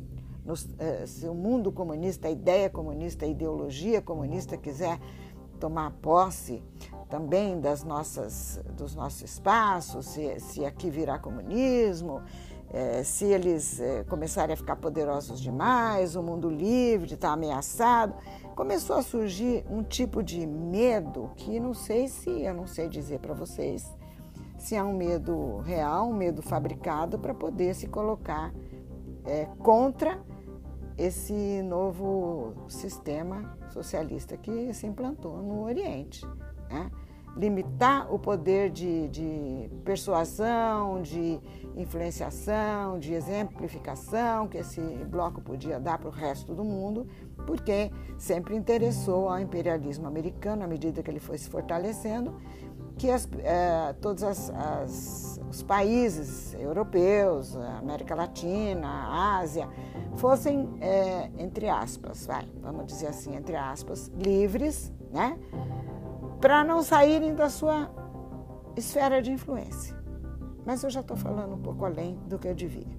eh, 0.78 1.06
se 1.06 1.26
o 1.26 1.34
mundo 1.34 1.72
comunista, 1.72 2.28
a 2.28 2.30
ideia 2.30 2.68
comunista, 2.68 3.24
a 3.24 3.28
ideologia 3.28 4.02
comunista 4.02 4.56
quiser 4.56 4.98
tomar 5.58 5.90
posse 6.02 6.62
também 7.08 7.60
das 7.60 7.82
nossas, 7.82 8.60
dos 8.76 8.94
nossos 8.94 9.22
espaços, 9.22 10.06
se, 10.06 10.38
se 10.40 10.64
aqui 10.64 10.90
virar 10.90 11.20
comunismo, 11.20 12.20
eh, 12.70 13.02
se 13.04 13.24
eles 13.24 13.80
eh, 13.80 14.04
começarem 14.04 14.52
a 14.52 14.56
ficar 14.56 14.76
poderosos 14.76 15.40
demais, 15.40 16.16
o 16.16 16.22
mundo 16.22 16.50
livre 16.50 17.14
está 17.14 17.32
ameaçado, 17.32 18.14
começou 18.54 18.96
a 18.96 19.02
surgir 19.02 19.64
um 19.70 19.82
tipo 19.82 20.22
de 20.22 20.46
medo 20.46 21.30
que 21.36 21.58
não 21.58 21.72
sei 21.72 22.08
se, 22.08 22.30
eu 22.42 22.52
não 22.52 22.66
sei 22.66 22.88
dizer 22.88 23.20
para 23.20 23.32
vocês, 23.32 23.90
se 24.58 24.74
é 24.74 24.82
um 24.82 24.96
medo 24.96 25.58
real, 25.58 26.08
um 26.08 26.14
medo 26.14 26.42
fabricado 26.42 27.18
para 27.18 27.32
poder 27.32 27.74
se 27.74 27.86
colocar 27.86 28.52
é, 29.24 29.46
contra 29.58 30.20
esse 30.96 31.62
novo 31.62 32.54
sistema 32.68 33.56
socialista 33.70 34.36
que 34.36 34.72
se 34.72 34.86
implantou 34.86 35.42
no 35.42 35.64
Oriente. 35.64 36.26
Né? 36.70 36.90
Limitar 37.36 38.14
o 38.14 38.18
poder 38.18 38.70
de, 38.70 39.08
de, 39.08 39.68
persuasão, 39.84 41.02
de 41.02 41.40
influenciação, 41.76 42.96
de 43.00 43.12
exemplificação 43.12 44.46
que 44.46 44.58
esse 44.58 44.80
bloco 44.80 45.40
podia 45.40 45.80
dar 45.80 45.98
para 45.98 46.08
o 46.08 46.12
resto 46.12 46.54
do 46.54 46.62
mundo, 46.62 47.08
porque 47.44 47.90
sempre 48.16 48.54
interessou 48.54 49.28
ao 49.28 49.40
imperialismo 49.40 50.06
americano, 50.06 50.62
à 50.62 50.68
medida 50.68 51.02
que 51.02 51.10
ele 51.10 51.18
foi 51.18 51.36
se 51.36 51.50
fortalecendo, 51.50 52.40
que 52.96 53.10
as, 53.10 53.28
é, 53.38 53.92
todos 54.00 54.22
as, 54.22 54.50
as, 54.50 55.40
os 55.50 55.62
países 55.62 56.54
europeus, 56.54 57.56
América 57.56 58.14
Latina, 58.14 59.38
Ásia, 59.38 59.68
fossem, 60.16 60.68
é, 60.80 61.30
entre 61.38 61.68
aspas, 61.68 62.26
vai, 62.26 62.48
vamos 62.60 62.86
dizer 62.86 63.08
assim, 63.08 63.34
entre 63.34 63.56
aspas, 63.56 64.08
livres, 64.16 64.92
né? 65.10 65.38
Para 66.40 66.62
não 66.62 66.82
saírem 66.82 67.34
da 67.34 67.48
sua 67.48 67.90
esfera 68.76 69.20
de 69.20 69.32
influência. 69.32 69.96
Mas 70.64 70.82
eu 70.82 70.90
já 70.90 71.00
estou 71.00 71.16
falando 71.16 71.54
um 71.54 71.60
pouco 71.60 71.84
além 71.84 72.16
do 72.26 72.38
que 72.38 72.48
eu 72.48 72.54
devia. 72.54 72.96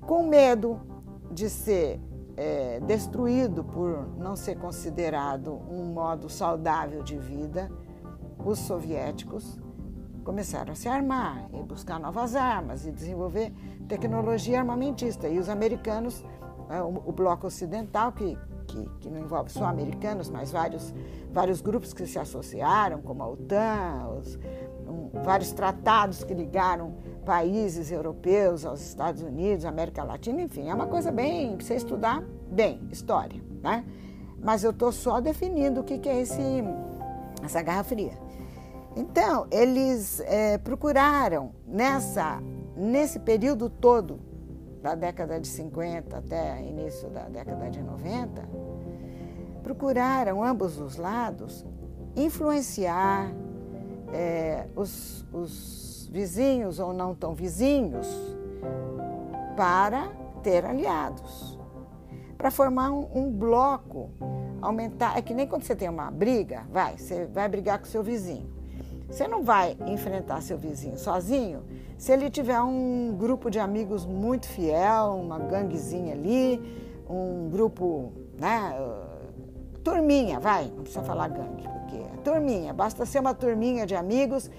Com 0.00 0.26
medo 0.26 0.80
de 1.30 1.48
ser 1.48 2.00
é, 2.36 2.80
destruído 2.80 3.64
por 3.64 4.06
não 4.18 4.36
ser 4.36 4.56
considerado 4.56 5.60
um 5.70 5.84
modo 5.86 6.28
saudável 6.28 7.02
de 7.02 7.16
vida, 7.16 7.70
os 8.46 8.60
soviéticos 8.60 9.58
começaram 10.24 10.72
a 10.72 10.76
se 10.76 10.88
armar 10.88 11.48
e 11.52 11.62
buscar 11.62 11.98
novas 11.98 12.34
armas 12.34 12.86
e 12.86 12.92
desenvolver 12.92 13.52
tecnologia 13.88 14.58
armamentista. 14.58 15.28
E 15.28 15.38
os 15.38 15.48
americanos, 15.48 16.24
é, 16.68 16.80
o 16.82 17.12
bloco 17.12 17.46
ocidental, 17.46 18.12
que, 18.12 18.36
que, 18.66 18.88
que 19.00 19.10
não 19.10 19.20
envolve 19.20 19.50
só 19.50 19.64
americanos, 19.64 20.28
mas 20.28 20.50
vários, 20.50 20.92
vários 21.32 21.60
grupos 21.60 21.92
que 21.92 22.06
se 22.06 22.18
associaram, 22.18 23.00
como 23.02 23.22
a 23.22 23.28
OTAN, 23.28 24.08
os, 24.18 24.38
um, 24.88 25.10
vários 25.22 25.52
tratados 25.52 26.24
que 26.24 26.34
ligaram 26.34 26.94
países 27.24 27.90
europeus 27.90 28.64
aos 28.64 28.80
Estados 28.80 29.22
Unidos, 29.22 29.64
América 29.64 30.02
Latina, 30.04 30.42
enfim, 30.42 30.68
é 30.68 30.74
uma 30.74 30.86
coisa 30.86 31.10
bem, 31.10 31.56
você 31.56 31.74
estudar 31.74 32.22
bem, 32.48 32.80
história, 32.90 33.42
né? 33.62 33.84
Mas 34.42 34.62
eu 34.62 34.70
estou 34.70 34.92
só 34.92 35.20
definindo 35.20 35.80
o 35.80 35.84
que, 35.84 35.98
que 35.98 36.08
é 36.08 36.20
esse, 36.20 36.62
essa 37.42 37.62
Guerra 37.62 37.82
Fria. 37.82 38.25
Então, 38.96 39.46
eles 39.50 40.20
é, 40.20 40.56
procuraram, 40.56 41.52
nessa, 41.66 42.42
nesse 42.74 43.20
período 43.20 43.68
todo, 43.68 44.18
da 44.82 44.94
década 44.94 45.38
de 45.38 45.48
50 45.48 46.16
até 46.16 46.62
início 46.62 47.10
da 47.10 47.28
década 47.28 47.68
de 47.68 47.82
90, 47.82 48.48
procuraram 49.62 50.42
ambos 50.42 50.78
os 50.78 50.96
lados 50.96 51.66
influenciar, 52.14 53.32
é, 54.14 54.66
os, 54.74 55.26
os 55.32 56.08
vizinhos 56.10 56.78
ou 56.78 56.92
não 56.92 57.14
tão 57.14 57.34
vizinhos 57.34 58.08
para 59.56 60.08
ter 60.42 60.64
aliados, 60.64 61.58
para 62.38 62.50
formar 62.50 62.92
um, 62.92 63.08
um, 63.14 63.30
bloco, 63.30 64.10
aumentar. 64.62 65.18
É 65.18 65.22
que 65.22 65.34
nem 65.34 65.46
quando 65.46 65.64
você 65.64 65.74
tem 65.76 65.88
uma 65.88 66.10
briga, 66.10 66.64
vai, 66.70 66.96
você 66.96 67.26
vai 67.26 67.48
brigar 67.48 67.78
com 67.78 67.84
seu 67.84 68.02
vizinho. 68.02 68.56
Você 69.08 69.28
não 69.28 69.42
vai 69.42 69.76
enfrentar 69.86 70.42
seu 70.42 70.58
vizinho 70.58 70.98
sozinho 70.98 71.62
se 71.96 72.12
ele 72.12 72.28
tiver 72.28 72.60
um 72.60 73.14
grupo 73.16 73.50
de 73.50 73.58
amigos 73.58 74.04
muito 74.04 74.46
fiel, 74.46 75.14
uma 75.14 75.38
ganguezinha 75.38 76.12
ali, 76.12 76.60
um 77.08 77.48
grupo, 77.48 78.12
né? 78.38 78.74
Turminha, 79.82 80.40
vai, 80.40 80.64
não 80.64 80.82
precisa 80.82 81.02
falar 81.02 81.28
gangue, 81.28 81.62
porque 81.62 81.96
é 81.96 82.16
turminha, 82.24 82.72
basta 82.72 83.06
ser 83.06 83.20
uma 83.20 83.32
turminha 83.32 83.86
de 83.86 83.94
amigos 83.94 84.50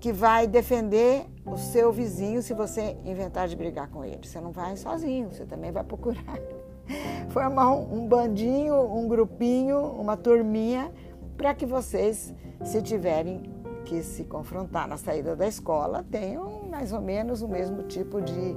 que 0.00 0.12
vai 0.12 0.46
defender 0.46 1.26
o 1.44 1.56
seu 1.56 1.92
vizinho 1.92 2.40
se 2.40 2.54
você 2.54 2.96
inventar 3.04 3.48
de 3.48 3.56
brigar 3.56 3.88
com 3.88 4.04
ele. 4.04 4.20
Você 4.22 4.40
não 4.40 4.52
vai 4.52 4.76
sozinho, 4.76 5.28
você 5.32 5.44
também 5.44 5.72
vai 5.72 5.82
procurar 5.82 6.38
formar 7.30 7.72
um, 7.72 7.98
um 8.02 8.06
bandinho, 8.06 8.80
um 8.80 9.08
grupinho, 9.08 9.80
uma 9.80 10.16
turminha, 10.16 10.92
para 11.36 11.54
que 11.54 11.66
vocês, 11.66 12.32
se 12.64 12.80
tiverem 12.82 13.42
que 13.88 14.02
se 14.02 14.24
confrontar 14.24 14.86
na 14.86 14.98
saída 14.98 15.34
da 15.34 15.48
escola, 15.48 16.04
tenham 16.10 16.68
mais 16.68 16.92
ou 16.92 17.00
menos 17.00 17.40
o 17.40 17.48
mesmo 17.48 17.84
tipo 17.84 18.20
de 18.20 18.54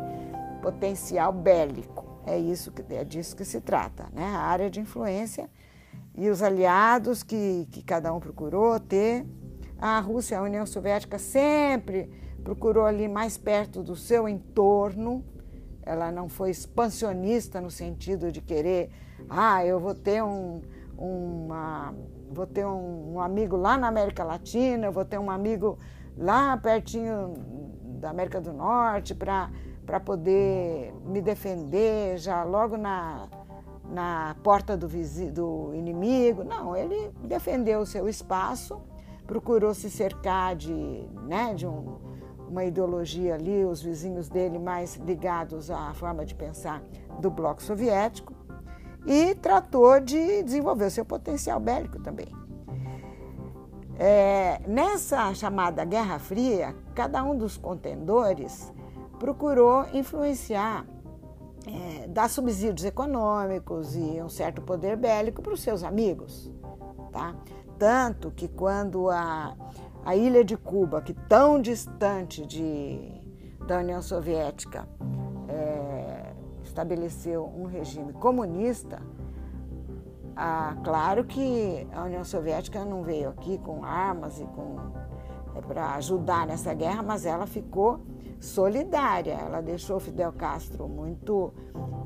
potencial 0.61 1.31
bélico. 1.31 2.05
É 2.25 2.37
isso 2.37 2.69
que 2.69 2.83
é 2.93 3.05
disso 3.05 3.33
que 3.33 3.45
se 3.45 3.61
trata, 3.61 4.09
né? 4.13 4.25
A 4.25 4.39
área 4.39 4.69
de 4.69 4.81
influência 4.81 5.49
e 6.17 6.29
os 6.29 6.43
aliados 6.43 7.23
que, 7.23 7.65
que 7.71 7.81
cada 7.81 8.13
um 8.13 8.19
procurou 8.19 8.77
ter 8.77 9.25
a 9.79 10.01
Rússia, 10.01 10.37
a 10.37 10.41
União 10.41 10.65
Soviética 10.65 11.17
sempre 11.17 12.09
procurou 12.43 12.85
ali 12.85 13.07
mais 13.07 13.37
perto 13.37 13.81
do 13.81 13.95
seu 13.95 14.27
entorno. 14.27 15.23
Ela 15.83 16.11
não 16.11 16.27
foi 16.27 16.49
expansionista 16.49 17.61
no 17.61 17.71
sentido 17.71 18.33
de 18.33 18.41
querer, 18.41 18.91
ah, 19.29 19.65
eu 19.65 19.79
vou 19.79 19.95
ter 19.95 20.21
um, 20.21 20.61
uma, 20.97 21.95
vou 22.31 22.47
ter 22.47 22.65
um, 22.65 23.13
um 23.15 23.21
amigo 23.21 23.55
lá 23.55 23.77
na 23.77 23.87
América 23.87 24.23
Latina, 24.23 24.89
vou 24.91 25.05
ter 25.05 25.19
um 25.19 25.29
amigo 25.29 25.77
lá 26.17 26.57
pertinho 26.57 27.33
da 27.99 28.09
América 28.09 28.41
do 28.41 28.53
Norte 28.53 29.13
para 29.13 29.99
poder 30.03 30.93
me 31.05 31.21
defender 31.21 32.17
já 32.17 32.43
logo 32.43 32.77
na, 32.77 33.27
na 33.89 34.35
porta 34.43 34.75
do, 34.75 34.87
do 35.31 35.71
inimigo. 35.73 36.43
Não, 36.43 36.75
ele 36.75 37.11
defendeu 37.23 37.81
o 37.81 37.85
seu 37.85 38.07
espaço 38.07 38.81
procurou 39.31 39.73
se 39.73 39.89
cercar 39.89 40.57
de, 40.57 40.73
né, 41.25 41.53
de 41.53 41.65
um, 41.65 41.97
uma 42.49 42.65
ideologia 42.65 43.35
ali, 43.35 43.63
os 43.63 43.81
vizinhos 43.81 44.27
dele 44.27 44.59
mais 44.59 44.95
ligados 44.97 45.71
à 45.71 45.93
forma 45.93 46.25
de 46.25 46.35
pensar 46.35 46.83
do 47.17 47.31
bloco 47.31 47.63
soviético, 47.63 48.33
e 49.05 49.35
tratou 49.35 49.99
de 49.99 50.43
desenvolver 50.43 50.85
o 50.85 50.91
seu 50.91 51.05
potencial 51.05 51.59
bélico 51.59 51.99
também. 52.01 52.27
É, 53.97 54.59
nessa 54.67 55.33
chamada 55.33 55.85
Guerra 55.85 56.17
Fria, 56.17 56.75
cada 56.95 57.23
um 57.23 57.37
dos 57.37 57.57
contendores 57.57 58.73
procurou 59.19 59.85
influenciar, 59.93 60.85
é, 61.67 62.07
dar 62.07 62.27
subsídios 62.27 62.83
econômicos 62.83 63.95
e 63.95 64.21
um 64.21 64.29
certo 64.29 64.61
poder 64.61 64.97
bélico 64.97 65.41
para 65.41 65.53
os 65.53 65.61
seus 65.61 65.83
amigos. 65.83 66.51
Tá? 67.11 67.35
Tanto 67.77 68.31
que 68.31 68.47
quando 68.47 69.09
a, 69.09 69.55
a 70.03 70.15
ilha 70.15 70.43
de 70.43 70.57
Cuba, 70.57 71.01
que 71.01 71.13
tão 71.13 71.61
distante 71.61 72.45
de, 72.45 73.21
da 73.67 73.79
União 73.79 74.01
Soviética, 74.01 74.87
estabeleceu 76.71 77.45
um 77.55 77.65
regime 77.65 78.13
comunista, 78.13 79.01
ah, 80.35 80.75
claro 80.83 81.25
que 81.25 81.87
a 81.93 82.03
União 82.03 82.23
Soviética 82.23 82.83
não 82.85 83.03
veio 83.03 83.29
aqui 83.29 83.57
com 83.59 83.83
armas 83.83 84.39
e 84.39 84.45
com 84.45 84.77
é, 85.53 85.61
para 85.61 85.95
ajudar 85.95 86.47
nessa 86.47 86.73
guerra, 86.73 87.03
mas 87.03 87.25
ela 87.25 87.45
ficou 87.45 87.99
solidária. 88.39 89.33
Ela 89.33 89.61
deixou 89.61 89.99
Fidel 89.99 90.31
Castro 90.31 90.87
muito 90.87 91.53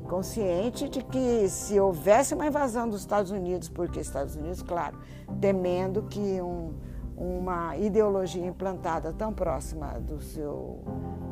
consciente 0.08 0.88
de 0.88 1.02
que 1.02 1.48
se 1.48 1.78
houvesse 1.78 2.34
uma 2.34 2.46
invasão 2.46 2.88
dos 2.88 3.00
Estados 3.00 3.30
Unidos, 3.30 3.68
porque 3.68 4.00
Estados 4.00 4.34
Unidos, 4.34 4.62
claro, 4.62 4.98
temendo 5.40 6.02
que 6.02 6.40
um, 6.42 6.74
uma 7.16 7.76
ideologia 7.76 8.44
implantada 8.44 9.12
tão 9.12 9.32
próxima 9.32 10.00
do 10.00 10.20
seu 10.20 10.80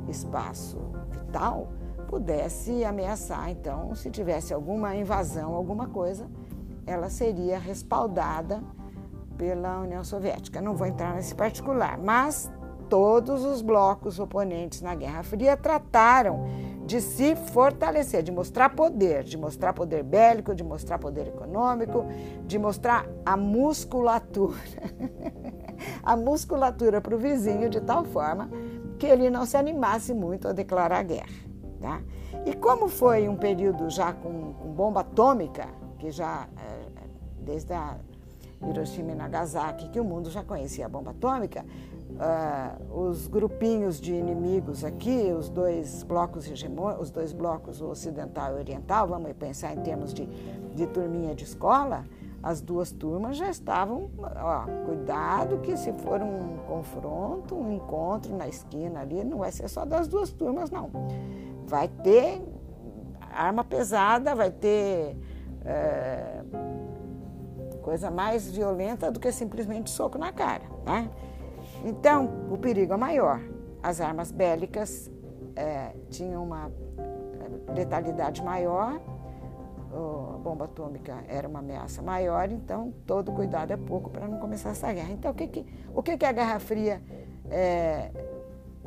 espaço 0.09 0.79
vital 1.11 1.69
pudesse 2.15 2.85
ameaçar. 2.85 3.51
Então, 3.51 3.93
se 3.97 4.09
tivesse 4.09 4.55
alguma 4.55 4.95
invasão, 4.95 5.53
alguma 5.53 5.89
coisa, 5.89 6.31
ela 6.87 7.11
seria 7.11 7.59
respaldada 7.59 8.63
pela 9.37 9.81
União 9.81 10.05
Soviética. 10.05 10.61
Não 10.61 10.77
vou 10.77 10.87
entrar 10.87 11.13
nesse 11.17 11.35
particular, 11.35 11.99
mas 11.99 12.49
todos 12.89 13.45
os 13.45 13.63
blocos 13.63 14.21
oponentes 14.21 14.81
na 14.81 14.95
Guerra 14.95 15.25
Fria 15.25 15.57
trataram 15.57 16.45
de 16.87 17.01
se 17.01 17.35
fortalecer, 17.35 18.23
de 18.23 18.31
mostrar 18.31 18.69
poder, 18.69 19.25
de 19.25 19.37
mostrar 19.37 19.73
poder 19.73 20.05
bélico, 20.05 20.55
de 20.55 20.63
mostrar 20.63 21.01
poder 21.01 21.27
econômico, 21.27 22.07
de 22.47 22.61
mostrar 22.61 23.09
a 23.27 23.37
musculatura, 23.37 24.55
a 26.01 26.17
musculatura 26.17 27.01
para 27.01 27.17
o 27.17 27.19
vizinho 27.19 27.69
de 27.69 27.81
tal 27.81 28.05
forma 28.05 28.49
que 29.01 29.07
ele 29.07 29.29
não 29.31 29.45
se 29.45 29.57
animasse 29.57 30.15
muito 30.15 30.47
a 30.47 30.53
declarar 30.53 31.03
guerra. 31.03 31.44
Tá? 31.85 32.01
E 32.47 32.55
como 32.55 32.89
foi 32.89 33.29
um 33.29 33.37
período 33.37 33.91
já 33.91 34.11
com, 34.11 34.55
com 34.55 34.73
bomba 34.73 35.01
atômica, 35.01 35.69
que 35.99 36.11
já 36.11 36.49
eh, 36.57 36.89
desde 37.41 37.75
a 37.75 37.99
Hiroshima 38.67 39.13
e 39.13 39.15
Nagasaki, 39.15 39.91
que 39.91 40.01
o 40.01 40.05
mundo 40.05 40.31
já 40.31 40.43
conhecia 40.43 40.87
a 40.87 40.89
bomba 40.89 41.11
atômica, 41.11 41.63
uh, 41.63 42.99
os 42.99 43.27
grupinhos 43.27 44.01
de 44.01 44.15
inimigos 44.15 44.83
aqui, 44.83 45.31
os 45.39 45.51
dois 45.51 46.03
blocos 46.05 46.47
os 46.99 47.11
dois 47.11 47.35
blocos, 47.35 47.83
o 47.83 47.91
ocidental 47.91 48.53
e 48.53 48.55
o 48.55 48.59
oriental, 48.61 49.07
vamos 49.07 49.31
pensar 49.35 49.75
em 49.75 49.83
termos 49.83 50.15
de, 50.15 50.25
de 50.75 50.87
turminha 50.87 51.35
de 51.35 51.45
escola, 51.45 52.07
as 52.43 52.63
duas 52.63 52.91
turmas 52.93 53.37
já 53.37 53.51
estavam, 53.51 54.09
ó, 54.19 54.65
cuidado 54.87 55.59
que 55.59 55.77
se 55.77 55.93
for 55.93 56.23
um 56.23 56.57
confronto, 56.67 57.55
um 57.55 57.71
encontro 57.71 58.35
na 58.35 58.49
esquina 58.49 59.01
ali, 59.01 59.23
não 59.23 59.39
vai 59.39 59.53
ser 59.53 59.69
só 59.69 59.85
das 59.85 60.09
duas 60.09 60.31
turmas, 60.31 60.71
não. 60.71 60.91
Vai 61.67 61.89
ter 61.89 62.43
arma 63.33 63.65
pesada, 63.65 64.35
vai 64.35 64.51
ter 64.51 65.17
é, 65.65 66.43
coisa 67.83 68.11
mais 68.11 68.51
violenta 68.51 69.11
do 69.11 69.19
que 69.19 69.31
simplesmente 69.33 69.91
soco 69.91 70.17
na 70.19 70.33
cara, 70.33 70.65
né? 70.85 71.11
Então, 71.85 72.31
o 72.51 72.57
perigo 72.57 72.95
é 72.95 72.97
maior. 72.97 73.41
As 73.83 74.01
armas 74.01 74.31
bélicas 74.31 75.11
é, 75.57 75.95
tinham 76.11 76.43
uma 76.43 76.71
é, 76.99 77.73
letalidade 77.73 78.43
maior, 78.43 79.01
a 80.35 80.39
bomba 80.39 80.65
atômica 80.65 81.23
era 81.29 81.47
uma 81.47 81.61
ameaça 81.61 82.03
maior, 82.03 82.51
então 82.51 82.93
todo 83.07 83.31
cuidado 83.33 83.73
é 83.73 83.77
pouco 83.77 84.11
para 84.11 84.27
não 84.27 84.39
começar 84.39 84.71
essa 84.71 84.93
guerra. 84.93 85.13
Então, 85.13 85.31
o 85.31 85.35
que, 85.35 85.47
que, 85.47 85.67
o 85.95 86.03
que, 86.03 86.17
que 86.17 86.25
a 86.25 86.33
Guerra 86.33 86.59
Fria 86.59 87.01
é, 87.49 88.11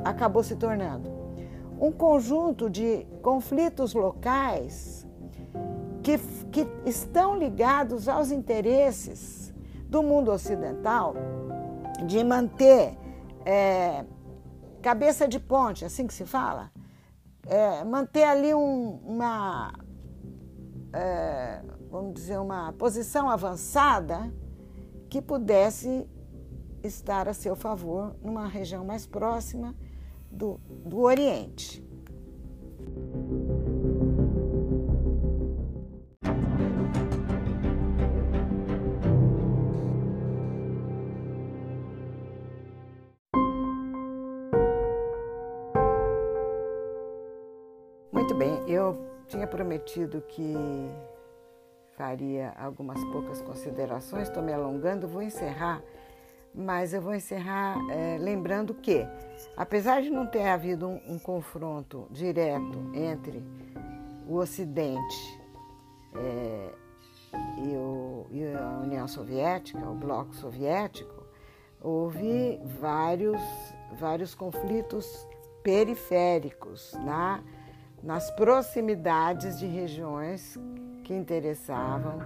acabou 0.03 0.43
se 0.43 0.55
tornando? 0.55 1.26
Um 1.79 1.91
conjunto 1.91 2.69
de 2.69 3.05
conflitos 3.21 3.93
locais 3.93 5.05
que, 6.01 6.17
que 6.51 6.67
estão 6.85 7.37
ligados 7.37 8.07
aos 8.07 8.31
interesses 8.31 9.53
do 9.87 10.01
mundo 10.01 10.31
ocidental 10.31 11.13
de 12.05 12.23
manter 12.23 12.97
é, 13.45 14.05
cabeça 14.81 15.27
de 15.27 15.39
ponte, 15.39 15.85
assim 15.85 16.07
que 16.07 16.13
se 16.13 16.25
fala, 16.25 16.71
é, 17.45 17.83
manter 17.83 18.23
ali 18.23 18.53
um, 18.53 18.99
uma, 19.05 19.73
é, 20.93 21.61
vamos 21.89 22.13
dizer, 22.13 22.39
uma 22.39 22.73
posição 22.73 23.29
avançada 23.29 24.33
que 25.09 25.21
pudesse 25.21 26.07
estar 26.83 27.27
a 27.27 27.33
seu 27.33 27.55
favor 27.55 28.15
numa 28.21 28.47
região 28.47 28.85
mais 28.85 29.05
próxima 29.05 29.75
do, 30.31 30.59
do 30.85 30.99
Oriente. 30.99 31.87
tinha 49.27 49.45
prometido 49.45 50.21
que 50.21 50.55
faria 51.95 52.53
algumas 52.57 53.03
poucas 53.05 53.41
considerações, 53.41 54.27
estou 54.27 54.41
me 54.41 54.53
alongando, 54.53 55.07
vou 55.07 55.21
encerrar 55.21 55.81
mas 56.57 56.91
eu 56.91 56.99
vou 56.99 57.13
encerrar 57.13 57.77
é, 57.91 58.17
lembrando 58.17 58.73
que, 58.73 59.07
apesar 59.55 60.01
de 60.01 60.09
não 60.09 60.25
ter 60.25 60.47
havido 60.47 60.87
um, 60.87 61.01
um 61.07 61.19
confronto 61.19 62.07
direto 62.09 62.91
entre 62.95 63.43
o 64.27 64.37
Ocidente 64.37 65.39
é, 66.15 66.73
e, 67.59 67.75
o, 67.75 68.25
e, 68.31 68.43
a 68.55 68.79
União 68.83 69.07
Soviética, 69.07 69.87
o 69.87 69.93
Bloco 69.93 70.33
Soviético, 70.33 71.23
houve 71.79 72.59
vários, 72.81 73.39
vários 73.99 74.33
conflitos 74.33 75.27
periféricos 75.61 76.93
na, 77.05 77.43
nas 78.01 78.31
proximidades 78.31 79.59
de 79.59 79.67
regiões 79.67 80.57
que 81.03 81.13
interessavam 81.13 82.19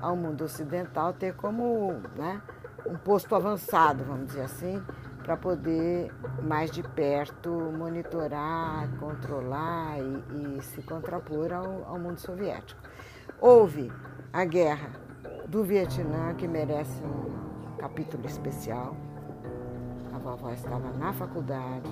ao 0.00 0.16
mundo 0.16 0.42
ocidental 0.42 1.12
ter 1.12 1.36
como 1.36 1.92
né, 2.16 2.42
um 2.88 2.96
posto 2.96 3.34
avançado, 3.34 4.04
vamos 4.04 4.28
dizer 4.28 4.42
assim, 4.42 4.82
para 5.22 5.36
poder 5.36 6.12
mais 6.42 6.70
de 6.70 6.82
perto 6.82 7.50
monitorar, 7.50 8.88
controlar 8.98 9.98
e, 9.98 10.58
e 10.58 10.62
se 10.62 10.82
contrapor 10.82 11.52
ao, 11.52 11.84
ao, 11.84 11.98
mundo 11.98 12.18
soviético. 12.18 12.80
Houve 13.40 13.92
a 14.32 14.44
guerra 14.44 14.90
do 15.48 15.64
Vietnã, 15.64 16.34
que 16.34 16.46
merece 16.46 17.02
um 17.02 17.76
capítulo 17.76 18.24
especial. 18.24 18.96
A 20.14 20.18
vovó 20.18 20.52
estava 20.52 20.92
na 20.92 21.12
faculdade, 21.12 21.90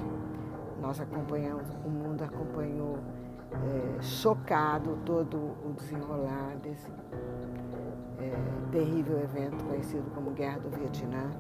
nós 0.81 1.01
acompanhamos, 1.01 1.69
o 1.85 1.89
mundo 1.89 2.23
acompanhou 2.23 2.99
é, 3.53 4.03
chocado 4.03 4.99
todo 5.05 5.37
o 5.37 5.75
desenrolar 5.77 6.57
desse 6.63 6.91
é, 8.19 8.33
terrível 8.75 9.21
evento 9.21 9.65
conhecido 9.67 10.11
como 10.13 10.33
Guerra 10.33 10.59
do 10.59 10.69
Vietnã. 10.69 11.31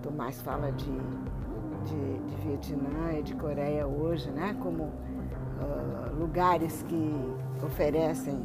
Tomás 0.00 0.40
fala 0.42 0.70
de, 0.70 0.84
de, 0.84 2.18
de 2.20 2.36
Vietnã 2.36 3.18
e 3.18 3.22
de 3.24 3.34
Coreia 3.34 3.84
hoje, 3.84 4.30
né, 4.30 4.56
como 4.60 4.84
uh, 4.84 6.14
lugares 6.16 6.84
que 6.84 7.34
oferecem 7.64 8.40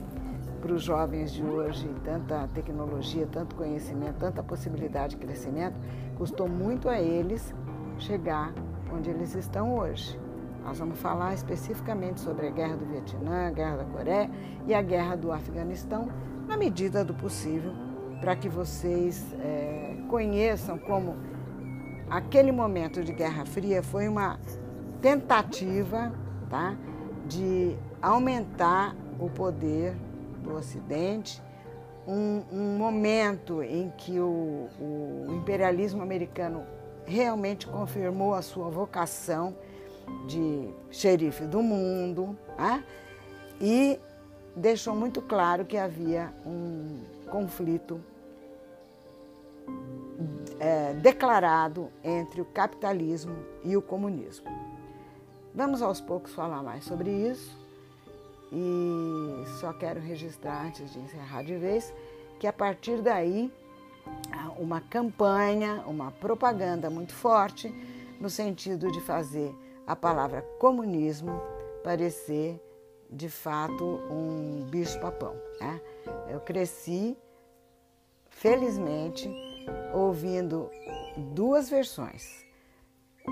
para 0.59 0.73
os 0.73 0.81
jovens 0.81 1.31
de 1.31 1.43
hoje 1.43 1.87
tanta 2.03 2.47
tecnologia, 2.55 3.27
tanto 3.31 3.55
conhecimento, 3.55 4.15
tanta 4.17 4.41
possibilidade 4.41 5.15
de 5.15 5.23
crescimento, 5.23 5.79
custou 6.17 6.49
muito 6.49 6.89
a 6.89 6.99
eles 6.99 7.53
chegar 7.99 8.51
onde 8.91 9.11
eles 9.11 9.35
estão 9.35 9.77
hoje. 9.77 10.19
Nós 10.63 10.79
vamos 10.79 10.99
falar 10.99 11.35
especificamente 11.35 12.19
sobre 12.19 12.47
a 12.47 12.49
guerra 12.49 12.77
do 12.77 12.85
Vietnã, 12.85 13.47
a 13.47 13.51
guerra 13.51 13.77
da 13.77 13.85
Coreia 13.85 14.29
e 14.65 14.73
a 14.73 14.81
guerra 14.81 15.15
do 15.15 15.31
Afeganistão, 15.31 16.09
na 16.49 16.57
medida 16.57 17.05
do 17.05 17.13
possível, 17.13 17.71
para 18.19 18.35
que 18.35 18.49
vocês 18.49 19.23
é, 19.39 19.95
conheçam 20.09 20.79
como 20.79 21.15
aquele 22.09 22.51
momento 22.51 23.03
de 23.03 23.13
Guerra 23.13 23.45
Fria 23.45 23.83
foi 23.83 24.07
uma 24.07 24.39
tentativa 24.99 26.11
tá, 26.49 26.75
de 27.27 27.77
aumentar 28.01 28.95
o 29.19 29.29
poder 29.29 29.95
do 30.41 30.55
Ocidente, 30.55 31.39
um, 32.07 32.41
um 32.51 32.77
momento 32.79 33.61
em 33.61 33.93
que 33.95 34.19
o, 34.19 34.69
o, 34.79 35.27
imperialismo 35.29 36.01
americano 36.01 36.63
realmente 37.05 37.67
confirmou 37.67 38.33
a 38.33 38.41
sua 38.41 38.71
vocação 38.71 39.55
de 40.27 40.73
xerife 40.89 41.45
do 41.45 41.61
mundo 41.61 42.35
tá? 42.57 42.83
e 43.61 43.99
deixou 44.55 44.95
muito 44.95 45.21
claro 45.21 45.65
que 45.65 45.77
havia 45.77 46.33
um 46.45 47.01
conflito 47.29 48.01
é, 50.59 50.93
declarado 50.93 51.89
entre 52.03 52.41
o 52.41 52.45
capitalismo 52.45 53.35
e 53.63 53.77
o 53.77 53.81
comunismo. 53.81 54.47
Vamos 55.53 55.81
aos 55.81 55.99
poucos 56.01 56.33
falar 56.33 56.61
mais 56.61 56.83
sobre 56.83 57.09
isso 57.09 57.57
e 58.51 59.43
só 59.59 59.73
quero 59.73 59.99
registrar 59.99 60.65
antes 60.65 60.91
de 60.91 60.99
encerrar 60.99 61.43
de 61.43 61.55
vez 61.55 61.93
que 62.39 62.47
a 62.47 62.53
partir 62.53 63.01
daí 63.01 63.51
uma 64.57 64.81
campanha, 64.81 65.83
uma 65.85 66.11
propaganda 66.11 66.89
muito 66.89 67.13
forte 67.13 67.69
no 68.19 68.29
sentido 68.29 68.91
de 68.91 68.99
fazer 69.01 69.53
a 69.87 69.95
palavra 69.95 70.41
comunismo 70.59 71.41
parecer 71.83 72.59
de 73.09 73.29
fato 73.29 73.83
um 74.09 74.67
bicho-papão. 74.69 75.35
Né? 75.59 75.81
Eu 76.29 76.39
cresci, 76.39 77.17
felizmente, 78.29 79.29
ouvindo 79.93 80.69
duas 81.33 81.69
versões. 81.69 82.45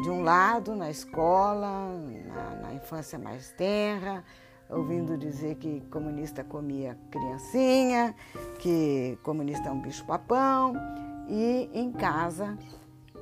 De 0.02 0.10
um 0.10 0.22
lado, 0.22 0.76
na 0.76 0.90
escola, 0.90 1.92
na, 2.28 2.56
na 2.62 2.74
infância 2.74 3.18
mais 3.18 3.52
tenra, 3.52 4.24
ouvindo 4.70 5.18
dizer 5.18 5.56
que 5.56 5.82
comunista 5.90 6.44
comia 6.44 6.98
criancinha, 7.10 8.16
que 8.60 9.18
comunista 9.24 9.70
é 9.70 9.72
um 9.72 9.82
bicho-papão, 9.82 10.76
e 11.30 11.70
em 11.74 11.92
casa, 11.92 12.58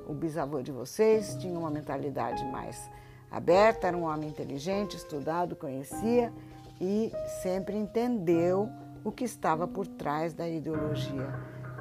o 0.08 0.14
bisavô 0.14 0.62
de 0.62 0.72
vocês 0.72 1.36
tinha 1.36 1.58
uma 1.58 1.70
mentalidade 1.70 2.44
mais 2.46 2.90
aberta, 3.36 3.88
era 3.88 3.98
um 3.98 4.04
homem 4.04 4.30
inteligente, 4.30 4.96
estudado, 4.96 5.56
conhecia 5.58 6.32
e 6.80 7.12
sempre 7.42 7.76
entendeu 7.76 8.70
o 9.04 9.12
que 9.12 9.26
estava 9.26 9.68
por 9.68 9.86
trás 9.86 10.34
da 10.34 10.48
ideologia 10.48 11.34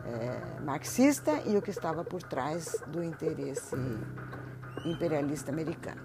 é, 0.05 0.61
marxista 0.61 1.41
e 1.47 1.57
o 1.57 1.63
que 1.63 1.71
estava 1.71 2.05
por 2.05 2.23
trás 2.23 2.77
do 2.89 3.03
interesse 3.03 3.77
imperialista 4.85 5.53
americano. 5.53 6.03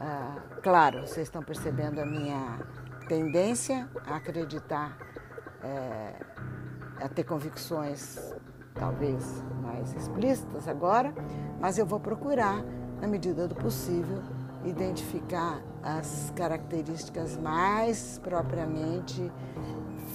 Ah, 0.00 0.36
claro, 0.60 1.02
vocês 1.02 1.28
estão 1.28 1.42
percebendo 1.42 2.00
a 2.00 2.04
minha 2.04 2.58
tendência 3.08 3.88
a 4.06 4.16
acreditar, 4.16 4.98
é, 5.62 6.14
a 7.00 7.08
ter 7.08 7.22
convicções 7.22 8.18
talvez 8.74 9.42
mais 9.62 9.94
explícitas 9.94 10.68
agora, 10.68 11.14
mas 11.60 11.78
eu 11.78 11.86
vou 11.86 12.00
procurar, 12.00 12.62
na 13.00 13.06
medida 13.06 13.46
do 13.46 13.54
possível, 13.54 14.22
identificar 14.64 15.62
as 15.82 16.32
características 16.34 17.36
mais 17.36 18.20
propriamente 18.22 19.30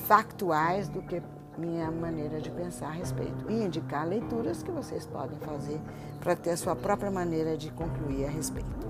factuais 0.07 0.89
do 0.89 1.01
que 1.01 1.21
minha 1.57 1.91
maneira 1.91 2.41
de 2.41 2.49
pensar 2.49 2.87
a 2.87 2.91
respeito 2.91 3.49
e 3.49 3.63
indicar 3.63 4.07
leituras 4.07 4.63
que 4.63 4.71
vocês 4.71 5.05
podem 5.05 5.37
fazer 5.39 5.79
para 6.19 6.35
ter 6.35 6.51
a 6.51 6.57
sua 6.57 6.75
própria 6.75 7.11
maneira 7.11 7.55
de 7.55 7.71
concluir 7.71 8.25
a 8.25 8.29
respeito. 8.29 8.82